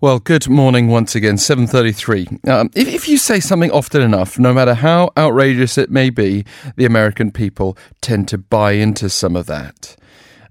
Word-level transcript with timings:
Well, 0.00 0.20
good 0.20 0.48
morning 0.48 0.86
once 0.86 1.16
again, 1.16 1.34
7.33. 1.34 2.48
Um, 2.48 2.70
if, 2.76 2.86
if 2.86 3.08
you 3.08 3.18
say 3.18 3.40
something 3.40 3.72
often 3.72 4.00
enough, 4.00 4.38
no 4.38 4.54
matter 4.54 4.74
how 4.74 5.10
outrageous 5.16 5.76
it 5.76 5.90
may 5.90 6.08
be, 6.08 6.44
the 6.76 6.84
American 6.84 7.32
people 7.32 7.76
tend 8.00 8.28
to 8.28 8.38
buy 8.38 8.72
into 8.72 9.10
some 9.10 9.34
of 9.34 9.46
that. 9.46 9.96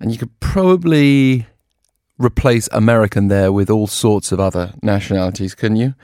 And 0.02 0.12
you 0.12 0.18
could 0.18 0.38
probably 0.41 1.47
replace 2.18 2.68
American 2.73 3.29
there 3.29 3.54
with 3.54 3.70
all 3.70 3.88
sorts 3.88 4.33
of 4.33 4.41
other 4.41 4.73
nationalities, 4.83 5.55
can 5.55 5.77
you? 5.77 5.95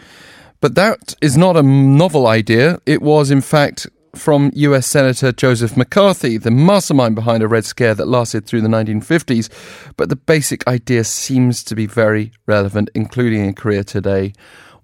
But 0.61 0.75
that 0.75 1.13
is 1.21 1.35
not 1.35 1.57
a 1.57 1.63
novel 1.63 2.27
idea. 2.27 2.79
It 2.85 3.01
was, 3.01 3.29
in 3.29 3.41
fact, 3.41 3.87
from 4.15 4.51
US 4.53 4.85
Senator 4.85 5.31
Joseph 5.31 5.75
McCarthy, 5.75 6.37
the 6.37 6.51
mastermind 6.51 7.15
behind 7.15 7.41
a 7.41 7.47
Red 7.47 7.65
Scare 7.65 7.95
that 7.95 8.07
lasted 8.07 8.45
through 8.45 8.61
the 8.61 8.67
1950s. 8.67 9.49
But 9.97 10.09
the 10.09 10.15
basic 10.15 10.67
idea 10.67 11.03
seems 11.03 11.63
to 11.63 11.75
be 11.75 11.85
very 11.85 12.31
relevant, 12.45 12.89
including 12.93 13.43
in 13.45 13.53
Korea 13.53 13.83
today. 13.83 14.33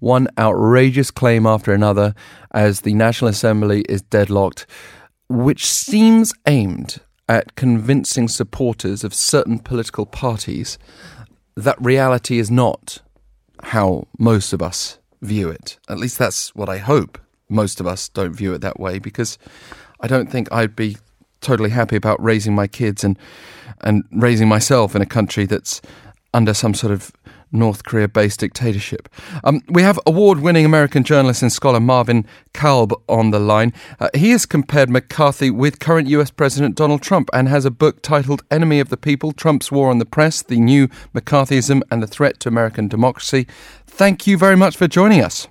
One 0.00 0.28
outrageous 0.38 1.10
claim 1.10 1.46
after 1.46 1.72
another 1.72 2.14
as 2.52 2.80
the 2.80 2.94
National 2.94 3.28
Assembly 3.28 3.82
is 3.88 4.02
deadlocked, 4.02 4.66
which 5.28 5.70
seems 5.70 6.32
aimed 6.46 7.00
at 7.28 7.54
convincing 7.54 8.26
supporters 8.26 9.04
of 9.04 9.14
certain 9.14 9.58
political 9.58 10.06
parties 10.06 10.78
that 11.54 11.80
reality 11.80 12.38
is 12.38 12.50
not 12.50 12.98
how 13.62 14.08
most 14.18 14.52
of 14.52 14.62
us 14.62 14.98
view 15.20 15.48
it. 15.48 15.78
At 15.88 15.98
least 15.98 16.18
that's 16.18 16.54
what 16.54 16.68
I 16.68 16.78
hope 16.78 17.18
most 17.50 17.80
of 17.80 17.86
us 17.86 18.08
don't 18.08 18.32
view 18.32 18.54
it 18.54 18.60
that 18.60 18.78
way 18.78 18.98
because 18.98 19.38
I 20.00 20.06
don't 20.06 20.30
think 20.30 20.50
I'd 20.52 20.76
be 20.76 20.96
totally 21.40 21.70
happy 21.70 21.96
about 21.96 22.22
raising 22.22 22.54
my 22.54 22.66
kids 22.66 23.04
and 23.04 23.18
and 23.82 24.04
raising 24.12 24.48
myself 24.48 24.94
in 24.94 25.00
a 25.00 25.06
country 25.06 25.46
that's 25.46 25.80
under 26.34 26.52
some 26.52 26.74
sort 26.74 26.92
of 26.92 27.12
North 27.52 27.84
Korea 27.84 28.08
based 28.08 28.40
dictatorship. 28.40 29.08
Um, 29.42 29.62
we 29.68 29.82
have 29.82 29.98
award 30.06 30.40
winning 30.40 30.64
American 30.64 31.02
journalist 31.02 31.42
and 31.42 31.52
scholar 31.52 31.80
Marvin 31.80 32.26
Kalb 32.52 32.92
on 33.08 33.30
the 33.30 33.40
line. 33.40 33.72
Uh, 33.98 34.08
he 34.14 34.30
has 34.30 34.46
compared 34.46 34.88
McCarthy 34.88 35.50
with 35.50 35.80
current 35.80 36.08
US 36.08 36.30
President 36.30 36.76
Donald 36.76 37.02
Trump 37.02 37.28
and 37.32 37.48
has 37.48 37.64
a 37.64 37.70
book 37.70 38.02
titled 38.02 38.44
Enemy 38.50 38.80
of 38.80 38.88
the 38.88 38.96
People 38.96 39.32
Trump's 39.32 39.72
War 39.72 39.90
on 39.90 39.98
the 39.98 40.06
Press, 40.06 40.42
the 40.42 40.60
New 40.60 40.88
McCarthyism 41.14 41.82
and 41.90 42.02
the 42.02 42.06
Threat 42.06 42.38
to 42.40 42.48
American 42.48 42.86
Democracy. 42.86 43.46
Thank 43.86 44.26
you 44.26 44.38
very 44.38 44.56
much 44.56 44.76
for 44.76 44.86
joining 44.86 45.22
us. 45.22 45.48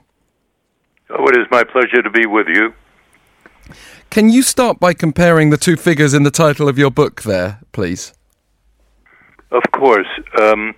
Oh, 1.11 1.27
it 1.27 1.37
is 1.37 1.47
my 1.49 1.63
pleasure 1.63 2.03
to 2.03 2.09
be 2.09 2.27
with 2.27 2.47
you. 2.47 2.73
Can 4.11 4.29
you 4.29 4.43
start 4.43 4.79
by 4.79 4.93
comparing 4.93 5.49
the 5.49 5.57
two 5.57 5.75
figures 5.75 6.13
in 6.13 6.23
the 6.23 6.31
title 6.31 6.69
of 6.69 6.77
your 6.77 6.91
book 6.91 7.23
there, 7.23 7.59
please? 7.71 8.13
Of 9.51 9.63
course. 9.71 10.07
Um, 10.39 10.75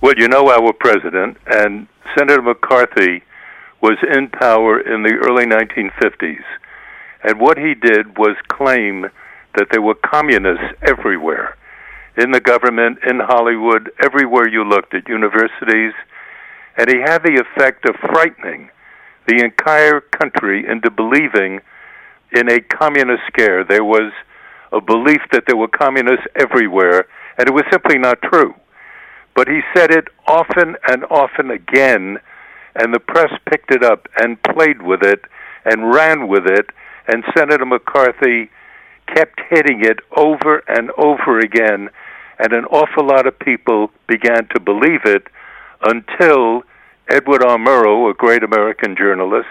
well, 0.00 0.14
you 0.16 0.26
know 0.26 0.50
our 0.50 0.72
president, 0.72 1.36
and 1.46 1.86
Senator 2.16 2.42
McCarthy 2.42 3.22
was 3.80 3.98
in 4.12 4.28
power 4.28 4.80
in 4.80 5.04
the 5.04 5.14
early 5.14 5.46
1950s. 5.46 6.42
And 7.22 7.40
what 7.40 7.56
he 7.56 7.74
did 7.74 8.18
was 8.18 8.36
claim 8.48 9.06
that 9.56 9.68
there 9.70 9.82
were 9.82 9.94
communists 9.94 10.74
everywhere 10.82 11.56
in 12.16 12.32
the 12.32 12.40
government, 12.40 12.98
in 13.06 13.20
Hollywood, 13.20 13.90
everywhere 14.02 14.48
you 14.48 14.64
looked, 14.64 14.94
at 14.94 15.08
universities. 15.08 15.92
And 16.76 16.88
he 16.90 16.98
had 16.98 17.22
the 17.22 17.44
effect 17.44 17.88
of 17.88 17.94
frightening 17.96 18.70
the 19.28 19.44
entire 19.44 20.00
country 20.00 20.64
into 20.66 20.90
believing 20.90 21.60
in 22.32 22.50
a 22.50 22.60
communist 22.60 23.22
scare. 23.26 23.62
There 23.62 23.84
was 23.84 24.10
a 24.72 24.80
belief 24.80 25.20
that 25.32 25.44
there 25.46 25.56
were 25.56 25.68
communists 25.68 26.26
everywhere, 26.34 27.06
and 27.36 27.46
it 27.46 27.52
was 27.52 27.64
simply 27.70 27.98
not 27.98 28.20
true. 28.22 28.54
But 29.36 29.48
he 29.48 29.60
said 29.76 29.90
it 29.90 30.08
often 30.26 30.76
and 30.88 31.04
often 31.10 31.50
again, 31.50 32.18
and 32.74 32.94
the 32.94 33.00
press 33.00 33.30
picked 33.50 33.70
it 33.70 33.84
up 33.84 34.08
and 34.16 34.42
played 34.42 34.82
with 34.82 35.02
it 35.02 35.20
and 35.64 35.94
ran 35.94 36.26
with 36.26 36.46
it, 36.46 36.66
and 37.06 37.22
Senator 37.36 37.66
McCarthy 37.66 38.50
kept 39.14 39.40
hitting 39.48 39.84
it 39.84 40.00
over 40.16 40.62
and 40.68 40.90
over 40.96 41.38
again, 41.38 41.90
and 42.38 42.52
an 42.52 42.64
awful 42.66 43.06
lot 43.06 43.26
of 43.26 43.38
people 43.38 43.90
began 44.06 44.48
to 44.54 44.60
believe 44.60 45.04
it 45.04 45.26
until 45.82 46.62
Edward 47.08 47.42
R. 47.42 47.56
Murrow, 47.56 48.10
a 48.10 48.14
great 48.14 48.42
American 48.42 48.94
journalist, 48.94 49.48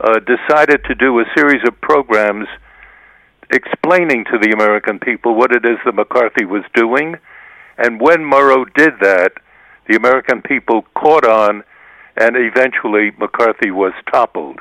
uh, 0.00 0.20
decided 0.20 0.84
to 0.84 0.94
do 0.94 1.18
a 1.18 1.24
series 1.36 1.62
of 1.66 1.80
programs 1.80 2.46
explaining 3.50 4.24
to 4.26 4.38
the 4.38 4.52
American 4.52 5.00
people 5.00 5.34
what 5.34 5.50
it 5.50 5.64
is 5.64 5.78
that 5.84 5.96
McCarthy 5.96 6.44
was 6.44 6.62
doing. 6.72 7.16
And 7.76 8.00
when 8.00 8.18
Murrow 8.18 8.72
did 8.74 8.94
that, 9.00 9.32
the 9.88 9.96
American 9.96 10.42
people 10.42 10.82
caught 10.94 11.26
on, 11.26 11.64
and 12.16 12.36
eventually 12.36 13.10
McCarthy 13.18 13.72
was 13.72 13.92
toppled. 14.12 14.60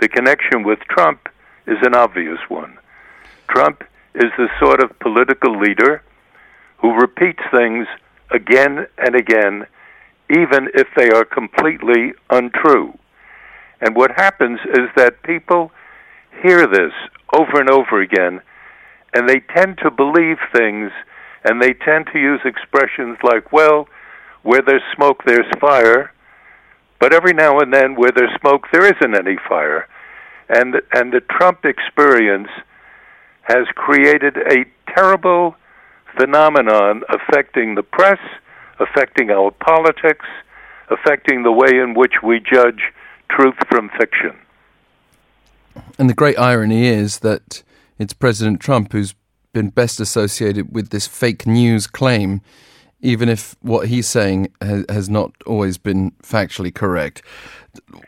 The 0.00 0.08
connection 0.08 0.62
with 0.62 0.78
Trump 0.88 1.28
is 1.66 1.78
an 1.82 1.94
obvious 1.96 2.38
one. 2.48 2.78
Trump 3.48 3.82
is 4.14 4.30
the 4.38 4.48
sort 4.60 4.80
of 4.80 4.96
political 5.00 5.58
leader 5.58 6.02
who 6.78 6.94
repeats 6.94 7.42
things 7.50 7.88
again 8.30 8.86
and 8.98 9.16
again 9.16 9.66
even 10.30 10.68
if 10.74 10.88
they 10.96 11.10
are 11.10 11.24
completely 11.24 12.12
untrue. 12.30 12.98
And 13.80 13.94
what 13.94 14.12
happens 14.12 14.58
is 14.70 14.88
that 14.96 15.22
people 15.22 15.70
hear 16.42 16.66
this 16.66 16.92
over 17.32 17.60
and 17.60 17.70
over 17.70 18.00
again, 18.00 18.40
and 19.14 19.28
they 19.28 19.40
tend 19.54 19.78
to 19.78 19.90
believe 19.90 20.38
things, 20.54 20.90
and 21.44 21.62
they 21.62 21.74
tend 21.74 22.08
to 22.12 22.18
use 22.18 22.40
expressions 22.44 23.18
like, 23.22 23.52
well, 23.52 23.88
where 24.42 24.62
there's 24.62 24.82
smoke, 24.94 25.22
there's 25.26 25.46
fire, 25.60 26.12
but 26.98 27.12
every 27.12 27.32
now 27.32 27.58
and 27.58 27.72
then, 27.72 27.94
where 27.94 28.12
there's 28.14 28.34
smoke, 28.40 28.66
there 28.72 28.86
isn't 28.86 29.14
any 29.14 29.36
fire. 29.48 29.88
And, 30.48 30.76
and 30.92 31.12
the 31.12 31.20
Trump 31.20 31.64
experience 31.64 32.48
has 33.42 33.66
created 33.74 34.36
a 34.36 34.64
terrible 34.92 35.56
phenomenon 36.18 37.02
affecting 37.08 37.74
the 37.74 37.82
press 37.82 38.18
affecting 38.80 39.30
our 39.30 39.50
politics, 39.50 40.26
affecting 40.90 41.42
the 41.42 41.52
way 41.52 41.78
in 41.78 41.94
which 41.94 42.14
we 42.22 42.40
judge 42.40 42.80
truth 43.30 43.56
from 43.68 43.90
fiction. 43.98 44.36
And 45.98 46.08
the 46.08 46.14
great 46.14 46.38
irony 46.38 46.86
is 46.86 47.20
that 47.20 47.62
it's 47.98 48.12
President 48.12 48.60
Trump 48.60 48.92
who's 48.92 49.14
been 49.52 49.70
best 49.70 50.00
associated 50.00 50.74
with 50.74 50.90
this 50.90 51.06
fake 51.06 51.46
news 51.46 51.86
claim, 51.86 52.42
even 53.00 53.28
if 53.28 53.56
what 53.60 53.88
he's 53.88 54.06
saying 54.06 54.52
has, 54.60 54.84
has 54.88 55.08
not 55.08 55.32
always 55.46 55.78
been 55.78 56.10
factually 56.22 56.74
correct. 56.74 57.22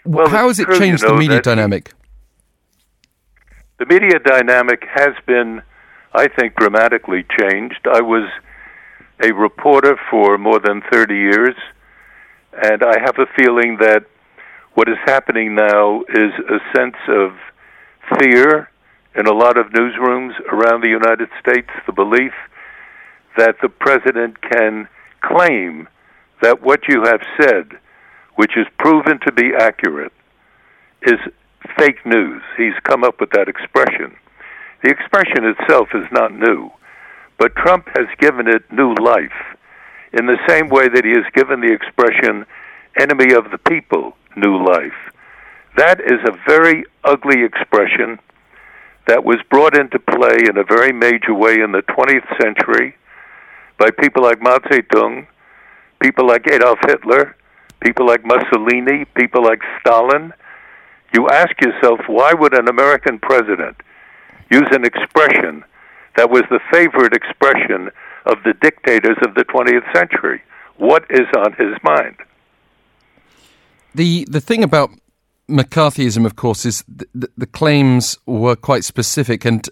Well, 0.04 0.28
How 0.28 0.48
has 0.48 0.58
it 0.58 0.64
true, 0.64 0.78
changed 0.78 1.02
you 1.02 1.08
know, 1.08 1.14
the 1.14 1.20
media 1.20 1.40
dynamic? 1.40 1.92
The 3.78 3.86
media 3.86 4.18
dynamic 4.18 4.82
has 4.92 5.14
been, 5.26 5.62
I 6.12 6.28
think, 6.28 6.56
dramatically 6.56 7.24
changed. 7.38 7.86
I 7.90 8.00
was 8.00 8.28
a 9.22 9.32
reporter 9.32 9.98
for 10.10 10.38
more 10.38 10.60
than 10.60 10.82
30 10.92 11.14
years, 11.14 11.54
and 12.62 12.82
I 12.82 13.00
have 13.00 13.18
a 13.18 13.26
feeling 13.36 13.78
that 13.80 14.04
what 14.74 14.88
is 14.88 14.96
happening 15.04 15.54
now 15.54 16.02
is 16.02 16.32
a 16.48 16.76
sense 16.76 16.96
of 17.08 17.32
fear 18.18 18.70
in 19.16 19.26
a 19.26 19.32
lot 19.32 19.58
of 19.58 19.66
newsrooms 19.66 20.38
around 20.52 20.82
the 20.82 20.88
United 20.88 21.28
States, 21.40 21.68
the 21.86 21.92
belief 21.92 22.32
that 23.36 23.56
the 23.60 23.68
president 23.68 24.40
can 24.40 24.88
claim 25.22 25.88
that 26.42 26.62
what 26.62 26.80
you 26.88 27.02
have 27.04 27.20
said, 27.40 27.70
which 28.36 28.52
is 28.56 28.66
proven 28.78 29.18
to 29.26 29.32
be 29.32 29.50
accurate, 29.58 30.12
is 31.02 31.18
fake 31.76 32.04
news. 32.06 32.42
He's 32.56 32.74
come 32.84 33.02
up 33.04 33.20
with 33.20 33.30
that 33.30 33.48
expression. 33.48 34.16
The 34.82 34.90
expression 34.90 35.44
itself 35.44 35.88
is 35.94 36.06
not 36.12 36.32
new. 36.32 36.70
But 37.38 37.54
Trump 37.56 37.88
has 37.94 38.06
given 38.18 38.48
it 38.48 38.70
new 38.72 38.94
life 38.94 39.56
in 40.12 40.26
the 40.26 40.38
same 40.48 40.68
way 40.68 40.88
that 40.88 41.04
he 41.04 41.12
has 41.12 41.24
given 41.34 41.60
the 41.60 41.72
expression 41.72 42.46
enemy 42.98 43.32
of 43.32 43.50
the 43.50 43.58
people 43.58 44.16
new 44.36 44.62
life. 44.64 44.96
That 45.76 46.00
is 46.00 46.18
a 46.26 46.36
very 46.46 46.84
ugly 47.04 47.44
expression 47.44 48.18
that 49.06 49.24
was 49.24 49.38
brought 49.50 49.76
into 49.76 49.98
play 49.98 50.36
in 50.48 50.58
a 50.58 50.64
very 50.64 50.92
major 50.92 51.32
way 51.32 51.60
in 51.60 51.72
the 51.72 51.82
20th 51.82 52.42
century 52.42 52.96
by 53.78 53.90
people 53.90 54.22
like 54.22 54.42
Mao 54.42 54.58
Zedong, 54.58 55.26
people 56.00 56.26
like 56.26 56.46
Adolf 56.50 56.78
Hitler, 56.86 57.36
people 57.80 58.06
like 58.06 58.24
Mussolini, 58.24 59.04
people 59.14 59.42
like 59.42 59.60
Stalin. 59.80 60.32
You 61.14 61.28
ask 61.28 61.52
yourself, 61.60 62.00
why 62.08 62.32
would 62.34 62.58
an 62.58 62.68
American 62.68 63.18
president 63.18 63.76
use 64.50 64.68
an 64.72 64.84
expression 64.84 65.64
that 66.18 66.30
was 66.30 66.42
the 66.50 66.58
favorite 66.72 67.12
expression 67.14 67.90
of 68.26 68.38
the 68.44 68.52
dictators 68.60 69.16
of 69.24 69.36
the 69.36 69.44
20th 69.44 69.86
century. 69.94 70.42
What 70.76 71.04
is 71.08 71.26
on 71.36 71.52
his 71.52 71.76
mind? 71.84 72.16
The 73.94 74.26
the 74.28 74.40
thing 74.40 74.64
about 74.64 74.90
McCarthyism, 75.48 76.26
of 76.26 76.34
course, 76.34 76.66
is 76.66 76.84
the, 76.88 77.28
the 77.36 77.46
claims 77.46 78.18
were 78.26 78.56
quite 78.56 78.84
specific, 78.84 79.44
and 79.44 79.68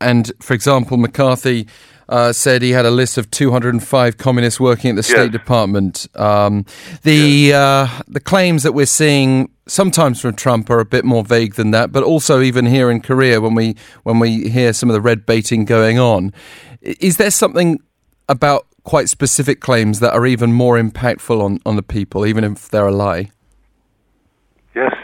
and 0.00 0.30
for 0.38 0.52
example, 0.52 0.98
McCarthy 0.98 1.66
uh, 2.08 2.32
said 2.32 2.62
he 2.62 2.70
had 2.70 2.86
a 2.86 2.90
list 2.90 3.18
of 3.18 3.30
205 3.30 4.16
communists 4.16 4.58
working 4.58 4.90
at 4.90 4.96
the 4.96 5.02
State 5.02 5.24
Yes. 5.24 5.32
Department. 5.32 6.06
Um, 6.14 6.64
the 7.02 7.52
uh, 7.52 7.88
the 8.08 8.20
claims 8.20 8.62
that 8.62 8.72
we're 8.72 8.86
seeing 8.86 9.50
sometimes 9.66 10.20
from 10.20 10.34
Trump 10.34 10.70
are 10.70 10.80
a 10.80 10.84
bit 10.84 11.04
more 11.04 11.22
vague 11.22 11.54
than 11.54 11.70
that, 11.72 11.92
but 11.92 12.02
also 12.02 12.40
even 12.40 12.66
here 12.66 12.90
in 12.90 13.00
Korea, 13.00 13.40
when 13.40 13.54
we 13.54 13.76
when 14.04 14.18
we 14.18 14.48
hear 14.48 14.72
some 14.72 14.88
of 14.88 14.94
the 14.94 15.00
red 15.00 15.26
baiting 15.26 15.64
going 15.64 15.98
on, 15.98 16.32
is 16.80 17.16
there 17.18 17.30
something 17.30 17.80
about 18.28 18.66
quite 18.84 19.08
specific 19.10 19.60
claims 19.60 20.00
that 20.00 20.14
are 20.14 20.24
even 20.26 20.52
more 20.52 20.80
impactful 20.80 21.42
on, 21.42 21.60
on 21.66 21.76
the 21.76 21.82
people, 21.82 22.24
even 22.24 22.42
if 22.42 22.70
they're 22.70 22.86
a 22.86 22.92
lie? 22.92 23.30
Yes. 24.74 24.94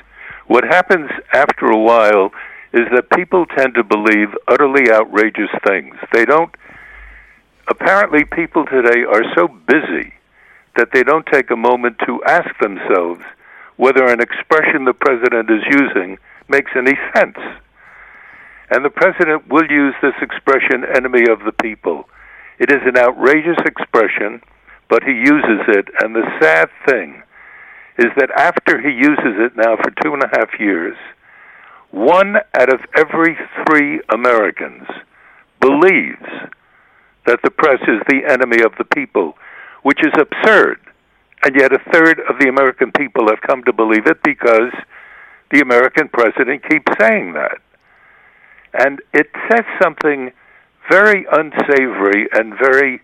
What 0.47 0.65
happens 0.65 1.11
after 1.35 1.67
a 1.67 1.79
while 1.79 2.31
is 2.73 2.83
that 2.95 3.11
people 3.15 3.45
tend 3.57 3.75
to 3.75 3.85
believe 3.85 4.29
utterly 4.49 4.91
outrageous 4.91 5.51
things. 5.67 5.95
They 6.13 6.25
don't. 6.25 6.55
Apparently, 7.69 8.25
people 8.25 8.67
today 8.67 9.05
are 9.05 9.25
so 9.35 9.49
busy 9.49 10.13
that 10.77 10.89
they 10.93 11.03
don't 11.03 11.27
take 11.27 11.51
a 11.51 11.57
moment 11.57 11.97
to 12.07 12.23
ask 12.25 12.49
themselves 12.61 13.23
whether 13.77 14.05
an 14.07 14.21
expression 14.21 14.85
the 14.85 14.93
president 14.93 15.51
is 15.51 15.63
using 15.71 16.19
makes 16.49 16.71
any 16.77 16.95
sense. 17.17 17.39
And 18.71 18.85
the 18.85 18.91
president 18.91 19.49
will 19.49 19.71
use 19.71 19.95
this 20.03 20.15
expression, 20.21 20.85
enemy 20.95 21.25
of 21.31 21.41
the 21.45 21.53
people. 21.63 22.09
It 22.59 22.71
is 22.71 22.81
an 22.85 22.97
outrageous 22.97 23.59
expression, 23.65 24.43
but 24.89 25.03
he 25.03 25.13
uses 25.13 25.65
it. 25.69 25.89
And 26.01 26.15
the 26.15 26.29
sad 26.41 26.69
thing 26.87 27.23
is 27.99 28.11
that 28.17 28.31
after 28.37 28.81
he 28.81 28.91
uses 28.95 29.39
it 29.39 29.57
now 29.57 29.77
for 29.77 29.91
two 30.03 30.13
and 30.13 30.23
a 30.23 30.31
half 30.37 30.59
years, 30.59 30.97
one 31.91 32.37
out 32.59 32.73
of 32.73 32.81
every 32.97 33.37
three 33.65 34.01
Americans 34.13 34.87
believes 35.61 36.27
that 37.27 37.41
the 37.43 37.51
press 37.51 37.81
is 37.83 38.01
the 38.09 38.23
enemy 38.29 38.63
of 38.63 38.73
the 38.79 38.85
people, 38.85 39.37
which 39.83 40.01
is 40.03 40.13
absurd. 40.19 40.79
And 41.45 41.55
yet, 41.57 41.73
a 41.73 41.79
third 41.93 42.21
of 42.29 42.39
the 42.39 42.49
American 42.49 42.91
people 42.93 43.29
have 43.29 43.41
come 43.43 43.65
to 43.65 43.73
believe 43.73 44.07
it 44.07 44.23
because 44.23 44.73
the 45.51 45.61
American 45.61 46.09
president 46.09 46.67
keeps 46.69 46.91
saying 46.99 47.35
that. 47.35 47.59
And 48.73 49.01
it 49.13 49.31
says 49.51 49.65
something 49.83 50.33
very 50.91 51.27
unsavory 51.31 52.29
and 52.33 52.55
very 52.59 53.01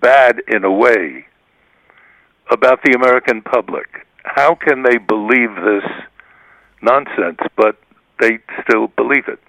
bad 0.00 0.42
in 0.48 0.64
a 0.64 0.72
way 0.72 1.26
about 2.50 2.82
the 2.84 2.92
American 2.92 3.40
public. 3.42 4.06
How 4.24 4.54
can 4.54 4.82
they 4.82 4.98
believe 4.98 5.54
this 5.54 5.84
nonsense, 6.82 7.38
but 7.56 7.78
they 8.20 8.38
still 8.62 8.88
believe 8.88 9.28
it? 9.28 9.40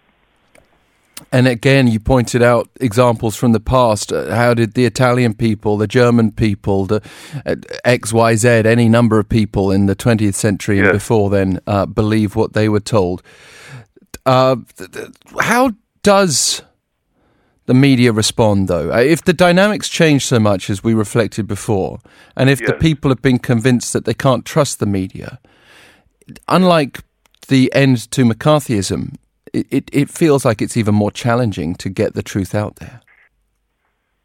And 1.32 1.48
again, 1.48 1.88
you 1.88 2.00
pointed 2.00 2.42
out 2.42 2.70
examples 2.80 3.36
from 3.36 3.52
the 3.54 3.60
past. 3.60 4.12
Uh, 4.12 4.36
How 4.36 4.54
did 4.54 4.74
the 4.74 4.86
Italian 4.86 5.34
people, 5.34 5.78
the 5.78 5.88
German 5.88 6.32
people, 6.32 6.86
the 6.86 7.02
uh, 7.46 7.56
X, 7.86 8.12
Y, 8.14 8.36
Z, 8.36 8.48
any 8.66 8.90
number 8.90 9.20
of 9.20 9.30
people 9.30 9.72
in 9.72 9.86
the 9.86 9.96
20th 9.96 10.34
century 10.36 10.80
and 10.80 10.88
before 10.92 11.30
then 11.30 11.60
uh, 11.68 11.86
believe 11.86 12.36
what 12.36 12.54
they 12.54 12.68
were 12.70 12.80
told? 12.82 13.22
Uh, 14.26 14.56
th- 14.78 14.92
th- 14.92 15.08
how 15.40 15.72
does 16.04 16.62
the 17.66 17.74
media 17.74 18.12
respond, 18.12 18.68
though? 18.68 18.92
Uh, 18.92 18.98
If 18.98 19.24
the 19.24 19.34
dynamics 19.34 19.88
change 19.90 20.26
so 20.26 20.40
much 20.40 20.70
as 20.70 20.84
we 20.84 20.94
reflected 20.94 21.48
before, 21.48 22.00
and 22.36 22.50
if 22.50 22.60
the 22.60 22.74
people 22.80 23.10
have 23.10 23.22
been 23.22 23.40
convinced 23.40 23.94
that 23.94 24.06
they 24.06 24.14
can't 24.14 24.46
trust 24.46 24.80
the 24.80 24.86
media, 24.86 25.40
unlike 26.48 27.02
the 27.48 27.72
end 27.74 28.10
to 28.12 28.26
McCarthyism, 28.26 29.16
it, 29.54 29.68
it, 29.70 29.90
it 29.92 30.10
feels 30.10 30.46
like 30.46 30.62
it's 30.62 30.78
even 30.78 30.96
more 30.96 31.12
challenging 31.12 31.76
to 31.76 31.90
get 31.90 32.14
the 32.14 32.24
truth 32.24 32.56
out 32.56 32.78
there. 32.78 33.02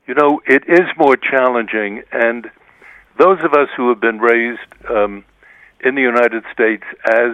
You 0.06 0.14
know, 0.14 0.40
it 0.46 0.62
is 0.68 0.86
more 0.96 1.16
challenging, 1.16 2.02
and 2.12 2.48
those 3.18 3.38
of 3.42 3.52
us 3.54 3.68
who 3.76 3.88
have 3.88 4.00
been 4.00 4.20
raised 4.20 4.60
um, 4.88 5.24
in 5.84 5.94
the 5.96 6.02
United 6.02 6.44
States 6.52 6.84
as 7.04 7.32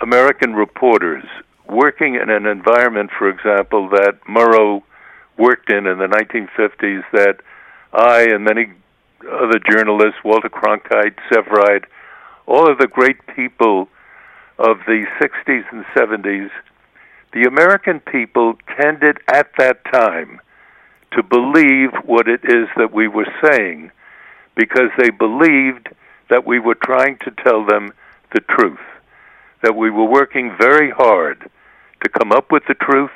American 0.00 0.54
reporters, 0.54 1.24
working 1.68 2.14
in 2.14 2.30
an 2.30 2.46
environment, 2.46 3.10
for 3.16 3.28
example, 3.28 3.88
that 3.90 4.18
Murrow 4.28 4.82
worked 5.38 5.70
in 5.70 5.86
in 5.86 5.98
the 5.98 6.06
1950s, 6.06 7.04
that 7.12 7.36
I 7.92 8.22
and 8.22 8.44
many 8.44 8.72
other 9.20 9.60
journalists, 9.70 10.18
Walter 10.24 10.48
Cronkite, 10.48 11.16
Sevareid, 11.30 11.84
all 12.46 12.70
of 12.70 12.78
the 12.78 12.88
great 12.88 13.18
people 13.36 13.88
of 14.60 14.76
the 14.86 15.06
60s 15.20 15.64
and 15.72 15.84
70s, 15.96 16.50
the 17.32 17.44
American 17.44 17.98
people 18.00 18.54
tended 18.80 19.18
at 19.32 19.48
that 19.56 19.82
time 19.90 20.38
to 21.12 21.22
believe 21.22 21.90
what 22.04 22.28
it 22.28 22.40
is 22.44 22.68
that 22.76 22.92
we 22.92 23.08
were 23.08 23.26
saying 23.42 23.90
because 24.54 24.90
they 24.98 25.10
believed 25.10 25.88
that 26.28 26.46
we 26.46 26.58
were 26.58 26.74
trying 26.74 27.16
to 27.24 27.30
tell 27.42 27.64
them 27.64 27.92
the 28.34 28.40
truth, 28.40 28.78
that 29.62 29.74
we 29.74 29.90
were 29.90 30.04
working 30.04 30.54
very 30.60 30.90
hard 30.90 31.50
to 32.02 32.08
come 32.10 32.30
up 32.30 32.52
with 32.52 32.62
the 32.68 32.74
truth 32.74 33.10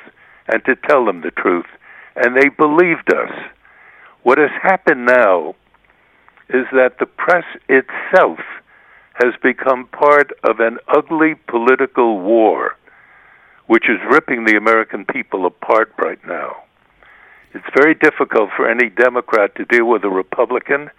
and 0.47 0.63
to 0.65 0.75
tell 0.75 1.05
them 1.05 1.21
the 1.21 1.31
truth, 1.31 1.65
and 2.15 2.35
they 2.35 2.49
believed 2.49 3.13
us. 3.13 3.31
What 4.23 4.39
has 4.39 4.51
happened 4.61 5.05
now 5.05 5.55
is 6.49 6.65
that 6.71 6.97
the 6.99 7.05
press 7.05 7.45
itself 7.69 8.39
has 9.15 9.33
become 9.41 9.87
part 9.87 10.31
of 10.43 10.59
an 10.59 10.77
ugly 10.87 11.35
political 11.47 12.19
war 12.19 12.75
which 13.67 13.85
is 13.89 13.97
ripping 14.11 14.45
the 14.45 14.55
American 14.55 15.05
people 15.05 15.45
apart 15.47 15.91
right 15.97 16.19
now. 16.27 16.55
It's 17.53 17.65
very 17.75 17.95
difficult 17.95 18.49
for 18.55 18.69
any 18.69 18.89
Democrat 18.89 19.55
to 19.55 19.65
deal 19.65 19.85
with 19.85 20.03
a 20.03 20.09
Republican 20.09 20.91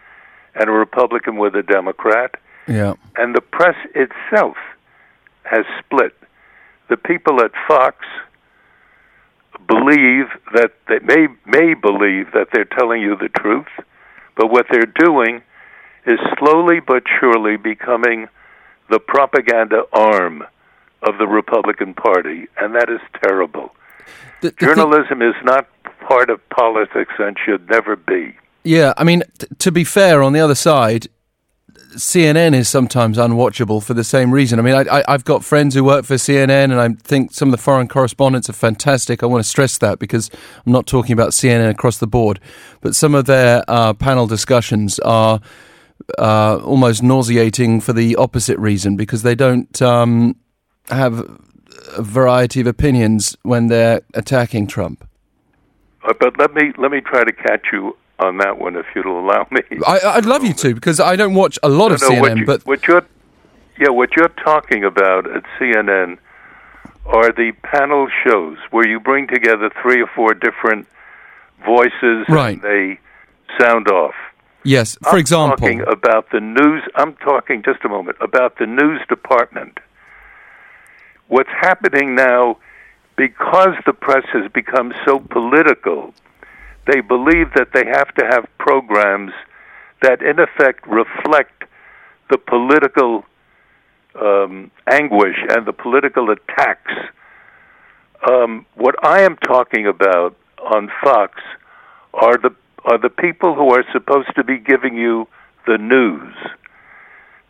and 0.57 0.69
a 0.69 0.73
Republican 0.73 1.37
with 1.37 1.55
a 1.55 1.63
Democrat, 1.63 2.35
Yeah. 2.67 2.95
and 3.17 3.37
the 3.37 3.41
press 3.41 3.77
itself 3.95 4.57
has 5.45 5.65
split. 5.79 6.15
The 6.89 6.97
people 6.97 7.41
at 7.45 7.53
Fox 7.69 8.05
believe 9.69 10.27
that 10.55 10.73
they 10.89 10.99
may 11.01 11.29
may 11.47 11.75
believe 11.75 12.33
that 12.33 12.49
they're 12.53 12.65
telling 12.79 13.01
you 13.01 13.17
the 13.17 13.29
truth, 13.29 13.69
but 14.37 14.51
what 14.51 14.67
they're 14.71 14.93
doing 15.07 15.43
is 16.07 16.19
slowly 16.39 16.81
but 16.81 17.03
surely 17.21 17.57
becoming 17.57 18.29
the 18.91 18.99
propaganda 19.01 19.83
arm 19.93 20.45
of 21.03 21.19
the 21.19 21.27
Republican 21.27 21.95
Party, 21.95 22.47
and 22.59 22.75
that 22.75 22.89
is 22.89 23.01
terrible. 23.23 23.75
The- 24.41 24.51
the 24.51 24.57
thing- 24.57 24.69
Journalism 24.69 25.23
is 25.23 25.35
not 25.45 25.67
part 26.01 26.31
of 26.31 26.47
politics 26.51 27.13
and 27.19 27.37
should 27.45 27.69
never 27.69 27.97
be. 27.97 28.37
yeah, 28.65 28.93
I 28.97 29.05
mean, 29.05 29.23
t- 29.39 29.47
to 29.59 29.71
be 29.73 29.85
fair, 29.85 30.23
on 30.23 30.33
the 30.33 30.41
other 30.41 30.55
side, 30.55 31.07
CNN 31.97 32.53
is 32.55 32.69
sometimes 32.69 33.17
unwatchable 33.17 33.83
for 33.83 33.95
the 33.95 34.05
same 34.05 34.33
reason. 34.33 34.59
I 34.59 34.63
mean, 34.63 34.75
I, 34.75 34.99
I, 34.99 35.05
I've 35.09 35.25
got 35.25 35.45
friends 35.45 35.75
who 35.75 35.83
work 35.85 36.05
for 36.05 36.15
CNN, 36.15 36.65
and 36.65 36.75
I 36.81 36.89
think 37.03 37.33
some 37.33 37.49
of 37.49 37.53
the 37.53 37.63
foreign 37.63 37.89
correspondents 37.89 38.51
are 38.51 38.55
fantastic. 38.55 39.23
I 39.23 39.27
want 39.27 39.43
to 39.43 39.49
stress 39.49 39.79
that 39.79 39.99
because 39.99 40.31
I'm 40.67 40.73
not 40.73 40.87
talking 40.87 41.13
about 41.13 41.31
CNN 41.31 41.71
across 41.71 41.99
the 41.99 42.07
board, 42.07 42.39
but 42.81 42.95
some 42.95 43.15
of 43.15 43.25
their 43.27 43.65
uh, 43.69 43.95
panel 43.95 44.27
discussions 44.27 44.99
are 45.01 45.41
uh, 46.19 46.57
almost 46.65 47.03
nauseating 47.03 47.81
for 47.81 47.93
the 47.93 48.17
opposite 48.17 48.59
reason 48.59 48.97
because 48.97 49.23
they 49.23 49.35
don't 49.35 49.81
um, 49.83 50.37
have 50.89 51.21
a 51.97 52.03
variety 52.03 52.61
of 52.61 52.67
opinions 52.67 53.37
when 53.43 53.69
they're 53.69 54.01
attacking 54.15 54.67
Trump. 54.67 55.07
Uh, 56.05 56.13
But 56.21 56.39
let 56.39 56.55
me 56.55 56.73
let 56.79 56.91
me 56.91 57.01
try 57.01 57.25
to 57.25 57.33
catch 57.33 57.67
you 57.73 57.97
on 58.19 58.39
that 58.39 58.59
one, 58.59 58.77
if 58.77 58.87
you'll 58.95 59.21
allow 59.21 59.47
me. 59.51 59.61
I, 59.87 60.01
I'd 60.17 60.25
love 60.27 60.43
you 60.45 60.55
to 60.55 60.75
because 60.75 61.01
I 61.01 61.17
don't 61.17 61.35
watch 61.35 61.59
a 61.63 61.69
lot 61.69 61.93
of 61.93 62.01
No, 62.01 62.09
CNN, 62.11 62.21
what, 62.21 62.37
you, 62.39 62.47
but 62.47 62.67
what 62.67 62.87
you're 62.87 63.05
yeah, 63.79 63.91
what 63.91 64.11
you're 64.17 64.29
talking 64.45 64.85
about 64.85 65.27
at 65.31 65.43
CNN 65.59 66.17
are 67.05 67.31
the 67.31 67.53
panel 67.63 68.09
shows 68.25 68.57
where 68.71 68.89
you 68.89 68.99
bring 68.99 69.27
together 69.29 69.71
three 69.83 70.01
or 70.03 70.07
four 70.15 70.33
different 70.35 70.87
voices 71.65 72.27
Right. 72.29 72.55
and 72.55 72.63
they 72.63 72.99
sound 73.61 73.89
off. 73.89 74.15
Yes, 74.67 74.97
for 75.03 75.11
I'm 75.11 75.19
example, 75.19 75.57
talking 75.57 75.81
about 75.83 76.31
the 76.31 76.41
news. 76.41 76.83
I'm 76.95 77.15
talking 77.17 77.63
just 77.63 77.85
a 77.85 77.89
moment 77.89 78.19
about 78.21 78.59
the 78.59 78.67
news 78.67 79.01
department. 79.09 79.79
What's 81.29 81.51
happening 81.51 82.15
now, 82.15 82.59
because 83.17 83.75
the 83.85 83.93
press 83.93 84.25
has 84.33 84.51
become 84.53 84.93
so 85.05 85.19
political, 85.19 86.15
they 86.87 87.01
believe 87.01 87.53
that 87.55 87.69
they 87.73 87.85
have 87.87 88.15
to 88.15 88.25
have 88.27 88.47
programs 88.59 89.33
that, 90.03 90.23
in 90.23 90.39
effect, 90.39 90.87
reflect 90.87 91.65
the 92.31 92.39
political 92.39 93.25
um, 94.21 94.71
anguish 94.91 95.37
and 95.51 95.67
the 95.67 95.73
political 95.73 96.31
attacks. 96.31 96.93
Um, 98.29 98.67
what 98.75 98.95
I 99.05 99.23
am 99.23 99.37
talking 99.37 99.87
about 99.87 100.37
on 100.59 100.91
Fox 101.03 101.41
are 102.15 102.37
the 102.37 102.55
are 102.87 102.99
the 102.99 103.11
people 103.11 103.55
who 103.55 103.69
are 103.75 103.85
supposed 103.93 104.35
to 104.37 104.45
be 104.45 104.59
giving 104.59 104.97
you 104.97 105.27
the 105.67 105.77
news. 105.77 106.35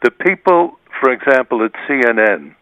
The 0.03 0.11
people, 0.11 0.79
for 0.99 1.13
example, 1.13 1.63
at 1.65 1.73
CNN, 1.87 2.55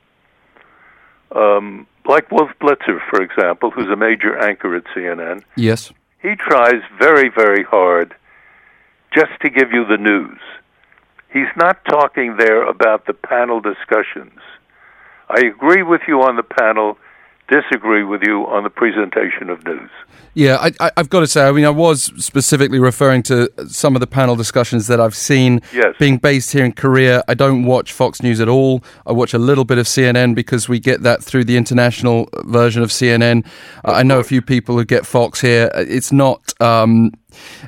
um, 1.34 1.86
like 2.06 2.30
Wolf 2.30 2.50
Blitzer, 2.60 2.98
for 3.08 3.22
example, 3.22 3.70
who's 3.70 3.88
a 3.88 3.96
major 3.96 4.36
anchor 4.38 4.74
at 4.76 4.84
CNN, 4.94 5.42
Yes. 5.56 5.92
he 6.20 6.34
tries 6.36 6.82
very, 6.98 7.28
very 7.28 7.62
hard 7.62 8.14
just 9.16 9.32
to 9.42 9.48
give 9.50 9.72
you 9.72 9.84
the 9.86 9.96
news. 9.96 10.38
He's 11.32 11.52
not 11.56 11.84
talking 11.84 12.36
there 12.36 12.62
about 12.66 13.06
the 13.06 13.14
panel 13.14 13.60
discussions. 13.60 14.38
I 15.28 15.40
agree 15.46 15.82
with 15.82 16.02
you 16.06 16.22
on 16.22 16.36
the 16.36 16.42
panel, 16.42 16.98
disagree 17.48 18.04
with 18.04 18.22
you 18.22 18.46
on 18.46 18.64
the 18.64 18.70
presentation 18.70 19.50
of 19.50 19.64
news. 19.64 19.90
Yeah, 20.36 20.56
I, 20.60 20.72
I, 20.80 20.90
I've 20.96 21.10
got 21.10 21.20
to 21.20 21.26
say, 21.28 21.46
I 21.46 21.52
mean, 21.52 21.64
I 21.64 21.70
was 21.70 22.04
specifically 22.24 22.80
referring 22.80 23.22
to 23.24 23.48
some 23.68 23.94
of 23.94 24.00
the 24.00 24.06
panel 24.08 24.34
discussions 24.34 24.88
that 24.88 25.00
I've 25.00 25.14
seen 25.14 25.60
Yes. 25.72 25.94
being 26.00 26.16
based 26.18 26.50
here 26.52 26.64
in 26.64 26.72
Korea. 26.72 27.22
I 27.28 27.34
don't 27.34 27.64
watch 27.64 27.92
Fox 27.92 28.20
News 28.20 28.40
at 28.40 28.48
all. 28.48 28.82
I 29.06 29.12
watch 29.12 29.32
a 29.32 29.38
little 29.38 29.64
bit 29.64 29.78
of 29.78 29.86
CNN 29.86 30.34
because 30.34 30.68
we 30.68 30.80
get 30.80 31.02
that 31.02 31.22
through 31.22 31.44
the 31.44 31.56
international 31.56 32.28
version 32.44 32.82
of 32.82 32.90
CNN. 32.90 33.46
I 33.84 34.02
know 34.02 34.18
a 34.18 34.24
few 34.24 34.42
people 34.42 34.76
who 34.76 34.84
get 34.84 35.06
Fox 35.06 35.40
here. 35.40 35.70
It's 35.74 36.10
not. 36.10 36.52
Um, 36.60 37.12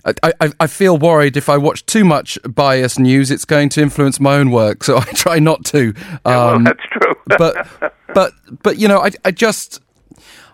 I, 0.04 0.32
I, 0.40 0.52
I 0.60 0.66
feel 0.66 0.96
worried 0.98 1.36
if 1.36 1.48
I 1.48 1.56
watch 1.58 1.86
too 1.86 2.04
much 2.04 2.36
biased 2.52 2.98
news, 2.98 3.30
it's 3.30 3.44
going 3.44 3.68
to 3.70 3.82
influence 3.82 4.18
my 4.18 4.36
own 4.36 4.50
work. 4.50 4.82
So 4.82 4.96
I 4.98 5.04
try 5.14 5.38
not 5.38 5.64
to. 5.66 5.92
well, 6.24 6.54
Um, 6.56 6.64
that's 6.64 6.82
true. 6.90 7.14
but 7.38 7.94
but 8.16 8.32
but 8.62 8.78
you 8.78 8.88
know, 8.88 9.00
I 9.00 9.10
I 9.26 9.30
just 9.30 9.82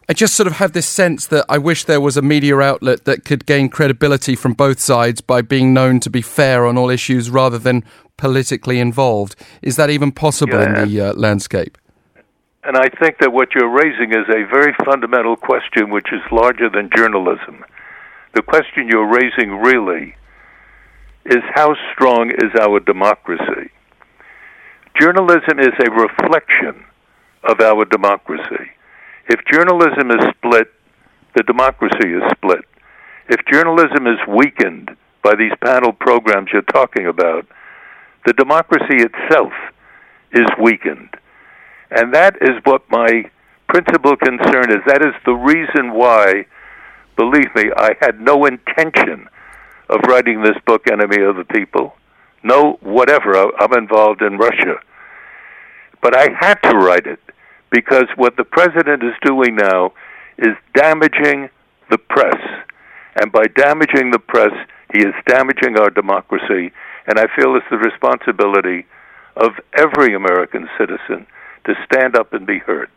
I 0.08 0.14
just 0.14 0.34
sort 0.34 0.48
of 0.48 0.54
have 0.54 0.72
this 0.72 0.88
sense 0.88 1.28
that 1.28 1.44
I 1.48 1.58
wish 1.58 1.84
there 1.84 2.00
was 2.00 2.16
a 2.16 2.22
media 2.22 2.58
outlet 2.58 3.04
that 3.04 3.24
could 3.24 3.46
gain 3.46 3.68
credibility 3.68 4.34
from 4.34 4.52
both 4.54 4.80
sides 4.80 5.20
by 5.20 5.42
being 5.42 5.72
known 5.72 6.00
to 6.00 6.10
be 6.10 6.22
fair 6.22 6.66
on 6.66 6.76
all 6.76 6.90
issues 6.90 7.30
rather 7.30 7.58
than 7.58 7.84
politically 8.16 8.80
involved. 8.80 9.36
Is 9.62 9.76
that 9.76 9.90
even 9.90 10.10
possible 10.10 10.58
Yeah. 10.58 10.82
in 10.82 10.88
the 10.88 11.00
uh, 11.00 11.12
landscape? 11.14 11.78
And 12.64 12.76
I 12.76 12.88
think 13.00 13.18
that 13.20 13.32
what 13.32 13.54
you're 13.54 13.70
raising 13.84 14.10
is 14.10 14.26
a 14.28 14.42
very 14.56 14.74
fundamental 14.84 15.36
question 15.36 15.90
which 15.90 16.12
is 16.12 16.22
larger 16.32 16.68
than 16.68 16.90
journalism. 16.96 17.64
The 18.34 18.42
question 18.42 18.88
you're 18.88 19.06
raising 19.20 19.50
really 19.70 20.16
is 21.26 21.42
how 21.54 21.76
strong 21.92 22.32
is 22.32 22.50
our 22.60 22.80
democracy? 22.80 23.70
Journalism 25.00 25.60
is 25.60 25.74
a 25.78 25.90
reflection 25.92 26.86
of 27.44 27.60
our 27.60 27.84
democracy. 27.84 28.70
If 29.28 29.40
journalism 29.50 30.10
is 30.10 30.24
split, 30.36 30.68
the 31.34 31.42
democracy 31.44 32.12
is 32.12 32.22
split. 32.36 32.64
If 33.28 33.40
journalism 33.50 34.06
is 34.06 34.18
weakened 34.28 34.90
by 35.22 35.34
these 35.36 35.52
panel 35.64 35.92
programs 35.92 36.50
you're 36.52 36.62
talking 36.62 37.06
about, 37.06 37.46
the 38.26 38.32
democracy 38.34 39.04
itself 39.04 39.52
is 40.32 40.46
weakened. 40.60 41.10
And 41.90 42.14
that 42.14 42.36
is 42.40 42.60
what 42.64 42.82
my 42.90 43.30
principal 43.68 44.16
concern 44.16 44.70
is. 44.70 44.82
That 44.86 45.02
is 45.02 45.14
the 45.24 45.32
reason 45.32 45.92
why, 45.94 46.46
believe 47.16 47.54
me, 47.54 47.70
I 47.76 47.94
had 48.00 48.20
no 48.20 48.44
intention 48.44 49.28
of 49.88 50.00
writing 50.08 50.42
this 50.42 50.56
book, 50.66 50.88
Enemy 50.90 51.22
of 51.22 51.36
the 51.36 51.44
People. 51.44 51.94
No, 52.42 52.78
whatever. 52.80 53.34
I'm 53.60 53.72
involved 53.74 54.22
in 54.22 54.38
Russia. 54.38 54.76
But 56.02 56.16
I 56.16 56.28
had 56.38 56.56
to 56.64 56.76
write 56.76 57.06
it 57.06 57.20
because 57.70 58.06
what 58.16 58.36
the 58.36 58.44
president 58.44 59.02
is 59.02 59.14
doing 59.24 59.56
now 59.56 59.92
is 60.36 60.54
damaging 60.74 61.48
the 61.90 61.98
press. 61.98 62.36
And 63.16 63.32
by 63.32 63.44
damaging 63.56 64.10
the 64.10 64.18
press, 64.18 64.52
he 64.92 65.00
is 65.00 65.14
damaging 65.26 65.78
our 65.78 65.90
democracy. 65.90 66.72
And 67.06 67.18
I 67.18 67.26
feel 67.34 67.56
it's 67.56 67.66
the 67.70 67.78
responsibility 67.78 68.84
of 69.36 69.52
every 69.74 70.14
American 70.14 70.68
citizen 70.78 71.26
to 71.64 71.74
stand 71.86 72.16
up 72.16 72.32
and 72.32 72.46
be 72.46 72.58
heard. 72.58 72.90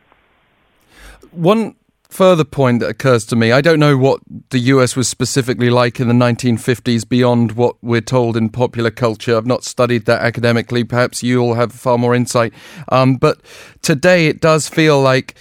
One 1.31 1.75
further 2.15 2.45
point 2.45 2.79
that 2.79 2.87
occurs 2.87 3.25
to 3.25 3.35
me 3.35 3.51
I 3.51 3.59
don't 3.59 3.77
know 3.77 3.97
what 3.97 4.21
the 4.49 4.59
US 4.59 4.95
was 4.95 5.09
specifically 5.09 5.69
like 5.69 5.99
in 5.99 6.07
the 6.07 6.13
1950s 6.13 7.07
beyond 7.07 7.51
what 7.51 7.75
we're 7.81 7.99
told 7.99 8.37
in 8.37 8.47
popular 8.49 8.89
culture. 8.89 9.35
I've 9.35 9.45
not 9.45 9.65
studied 9.65 10.05
that 10.05 10.21
academically. 10.21 10.85
Perhaps 10.85 11.23
you 11.23 11.41
all 11.41 11.55
have 11.55 11.73
far 11.73 11.97
more 11.97 12.15
insight. 12.15 12.53
Um, 12.87 13.15
but 13.15 13.41
today 13.81 14.27
it 14.27 14.39
does 14.39 14.69
feel 14.69 15.01
like 15.01 15.35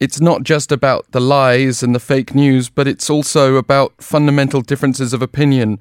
it's 0.00 0.18
not 0.18 0.44
just 0.44 0.72
about 0.72 1.10
the 1.12 1.20
lies 1.20 1.82
and 1.82 1.94
the 1.94 2.00
fake 2.00 2.34
news, 2.34 2.70
but 2.70 2.88
it's 2.88 3.10
also 3.10 3.56
about 3.56 3.92
fundamental 4.02 4.62
differences 4.62 5.12
of 5.12 5.20
opinion 5.20 5.78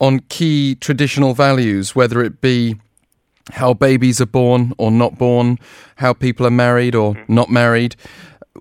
on 0.00 0.18
key 0.28 0.74
traditional 0.74 1.32
values, 1.32 1.94
whether 1.94 2.22
it 2.22 2.40
be 2.40 2.74
how 3.52 3.72
babies 3.72 4.20
are 4.20 4.26
born 4.26 4.72
or 4.78 4.90
not 4.90 5.16
born, 5.16 5.58
how 5.96 6.12
people 6.12 6.44
are 6.44 6.50
married 6.50 6.96
or 6.96 7.14
not 7.28 7.50
married, 7.50 7.94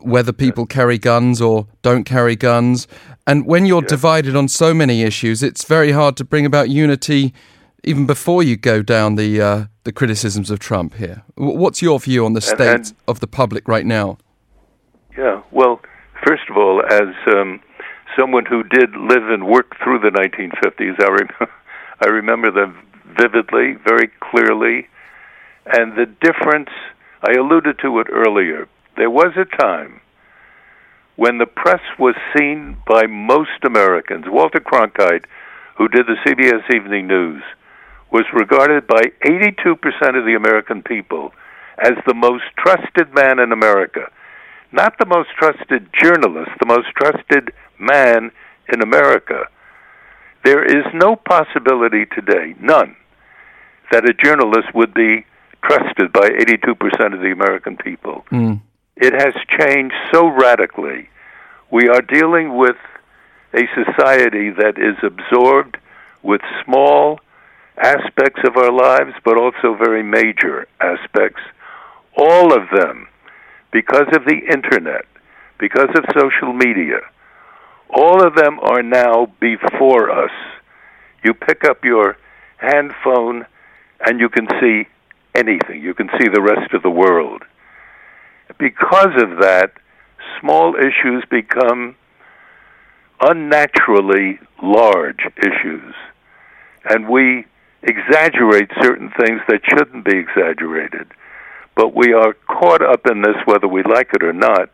whether 0.01 0.31
people 0.31 0.65
carry 0.65 0.97
guns 0.97 1.41
or 1.41 1.67
don't 1.81 2.03
carry 2.03 2.35
guns. 2.35 2.87
And 3.27 3.45
when 3.45 3.65
you're 3.65 3.81
divided 3.81 4.35
on 4.35 4.47
so 4.47 4.73
many 4.73 5.01
issues, 5.01 5.41
it's 5.41 5.65
very 5.65 5.91
hard 5.91 6.15
to 6.17 6.23
bring 6.23 6.45
about 6.45 6.69
unity 6.69 7.33
even 7.83 8.05
before 8.05 8.43
you 8.43 8.57
go 8.57 8.81
down 8.81 9.15
the 9.15 9.41
uh, 9.41 9.65
the 9.83 9.91
criticisms 9.91 10.49
of 10.49 10.59
Trump 10.59 10.95
here. 10.95 11.23
What's 11.35 11.81
your 11.81 11.99
view 11.99 12.25
on 12.25 12.33
the 12.33 12.41
state 12.41 12.75
and- 12.75 12.93
of 13.07 13.19
the 13.19 13.27
public 13.27 13.67
right 13.67 13.85
now? 13.85 14.17
Yeah. 15.17 15.41
Well, 15.51 15.79
first 16.25 16.43
of 16.49 16.57
all, 16.57 16.81
as 16.83 17.13
um, 17.33 17.61
someone 18.17 18.45
who 18.45 18.63
did 18.63 18.95
live 18.95 19.29
and 19.29 19.47
work 19.47 19.75
through 19.81 19.99
the 19.99 20.09
1950s, 20.09 21.01
I, 21.01 21.09
rem- 21.09 21.49
I 22.01 22.07
remember 22.07 22.51
them 22.51 22.77
vividly, 23.17 23.75
very 23.87 24.09
clearly. 24.19 24.87
And 25.65 25.93
the 25.97 26.05
difference, 26.05 26.69
I 27.23 27.33
alluded 27.33 27.79
to 27.79 27.99
it 27.99 28.07
earlier. 28.11 28.67
There 28.97 29.09
was 29.09 29.33
a 29.37 29.45
time 29.57 30.01
when 31.15 31.37
the 31.37 31.45
press 31.45 31.81
was 31.97 32.15
seen 32.35 32.77
by 32.87 33.07
most 33.07 33.63
Americans. 33.65 34.25
Walter 34.27 34.59
Cronkite, 34.59 35.25
who 35.77 35.87
did 35.87 36.05
the 36.07 36.17
CBS 36.25 36.75
Evening 36.75 37.07
News, 37.07 37.43
was 38.11 38.25
regarded 38.33 38.87
by 38.87 39.01
82% 39.25 39.75
of 40.17 40.25
the 40.25 40.35
American 40.35 40.81
people 40.81 41.33
as 41.77 41.93
the 42.05 42.13
most 42.13 42.43
trusted 42.57 43.13
man 43.13 43.39
in 43.39 43.51
America 43.51 44.09
not 44.75 44.97
the 44.99 45.05
most 45.05 45.29
trusted 45.39 45.87
journalist, 45.93 46.51
the 46.59 46.65
most 46.65 46.87
trusted 46.95 47.51
man 47.79 48.31
in 48.71 48.81
America. 48.81 49.45
There 50.43 50.63
is 50.63 50.85
no 50.93 51.15
possibility 51.15 52.05
today, 52.05 52.55
none, 52.59 52.95
that 53.91 54.07
a 54.07 54.13
journalist 54.13 54.75
would 54.75 54.93
be 54.93 55.25
trusted 55.63 56.11
by 56.13 56.29
82% 56.29 57.13
of 57.13 57.21
the 57.21 57.31
American 57.31 57.77
people. 57.77 58.25
Mm. 58.31 58.61
It 58.97 59.13
has 59.13 59.33
changed 59.59 59.95
so 60.13 60.27
radically. 60.27 61.09
We 61.69 61.89
are 61.89 62.01
dealing 62.01 62.55
with 62.55 62.77
a 63.53 63.63
society 63.75 64.51
that 64.51 64.77
is 64.77 64.95
absorbed 65.03 65.77
with 66.23 66.41
small 66.63 67.19
aspects 67.77 68.41
of 68.45 68.55
our 68.55 68.71
lives, 68.71 69.13
but 69.25 69.37
also 69.37 69.75
very 69.75 70.01
major 70.01 70.67
aspects. 70.79 71.41
All 72.17 72.53
of 72.53 72.69
them 72.69 73.07
because 73.71 74.07
of 74.13 74.23
the 74.23 74.39
internet, 74.49 75.05
because 75.59 75.89
of 75.97 76.05
social 76.17 76.53
media, 76.53 76.99
all 77.89 78.25
of 78.25 78.35
them 78.35 78.59
are 78.61 78.81
now 78.81 79.27
before 79.41 80.09
us. 80.09 80.31
You 81.21 81.33
pick 81.33 81.65
up 81.65 81.83
your 81.83 82.17
hand 82.57 82.93
phone 83.03 83.45
and 84.05 84.21
you 84.21 84.29
can 84.29 84.47
see 84.61 84.87
anything. 85.35 85.81
You 85.81 85.93
can 85.93 86.09
see 86.17 86.29
the 86.29 86.41
rest 86.41 86.73
of 86.73 86.81
the 86.81 86.89
world. 86.89 87.43
Because 88.57 89.13
of 89.21 89.41
that, 89.41 89.73
small 90.39 90.75
issues 90.75 91.23
become 91.29 91.95
unnaturally 93.21 94.39
large 94.61 95.21
issues. 95.37 95.93
And 96.89 97.09
we 97.09 97.45
exaggerate 97.83 98.69
certain 98.81 99.11
things 99.19 99.41
that 99.47 99.61
shouldn't 99.67 100.05
be 100.05 100.17
exaggerated 100.17 101.11
but 101.75 101.93
we 101.93 102.13
are 102.13 102.33
caught 102.47 102.81
up 102.81 103.05
in 103.09 103.21
this 103.21 103.35
whether 103.45 103.67
we 103.67 103.83
like 103.83 104.09
it 104.13 104.23
or 104.23 104.33
not. 104.33 104.69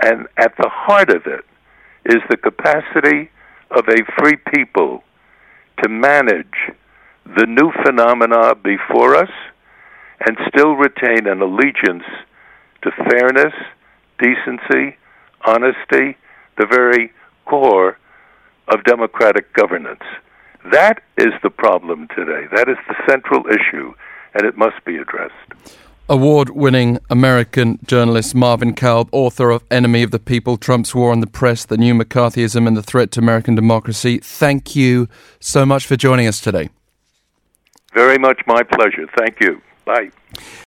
And 0.00 0.26
at 0.36 0.54
the 0.58 0.68
heart 0.68 1.10
of 1.10 1.22
it 1.26 1.44
is 2.04 2.22
the 2.28 2.36
capacity 2.36 3.30
of 3.70 3.88
a 3.88 4.04
free 4.18 4.36
people 4.54 5.02
to 5.82 5.88
manage 5.88 6.72
the 7.24 7.46
new 7.46 7.72
phenomena 7.84 8.54
before 8.54 9.16
us 9.16 9.30
and 10.26 10.36
still 10.48 10.74
retain 10.74 11.26
an 11.26 11.40
allegiance 11.40 12.04
to 12.84 12.90
fairness, 13.10 13.52
decency, 14.18 14.96
honesty, 15.44 16.16
the 16.56 16.66
very 16.66 17.12
core 17.46 17.98
of 18.68 18.84
democratic 18.84 19.52
governance. 19.52 20.02
That 20.70 21.02
is 21.18 21.32
the 21.42 21.50
problem 21.50 22.08
today. 22.16 22.46
That 22.54 22.68
is 22.68 22.76
the 22.88 22.94
central 23.08 23.44
issue, 23.46 23.92
and 24.34 24.46
it 24.46 24.56
must 24.56 24.82
be 24.84 24.96
addressed. 24.96 25.34
Award 26.08 26.50
winning 26.50 26.98
American 27.08 27.78
journalist 27.86 28.34
Marvin 28.34 28.74
Kalb, 28.74 29.08
author 29.12 29.50
of 29.50 29.64
Enemy 29.70 30.02
of 30.02 30.10
the 30.10 30.18
People 30.18 30.58
Trump's 30.58 30.94
War 30.94 31.10
on 31.10 31.20
the 31.20 31.26
Press, 31.26 31.64
The 31.64 31.78
New 31.78 31.94
McCarthyism 31.94 32.66
and 32.68 32.76
the 32.76 32.82
Threat 32.82 33.10
to 33.12 33.20
American 33.20 33.54
Democracy. 33.54 34.18
Thank 34.18 34.76
you 34.76 35.08
so 35.40 35.64
much 35.64 35.86
for 35.86 35.96
joining 35.96 36.26
us 36.26 36.40
today. 36.40 36.68
Very 37.94 38.18
much 38.18 38.40
my 38.46 38.62
pleasure. 38.62 39.06
Thank 39.16 39.40
you. 39.40 39.62
Bye. 39.86 40.10